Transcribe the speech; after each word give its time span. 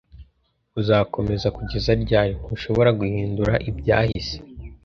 Uzakomeza 0.79 1.47
kugeza 1.57 1.91
ryari? 2.03 2.33
Ntushobora 2.41 2.89
guhindura 2.99 3.53
ibyahise. 3.69 4.35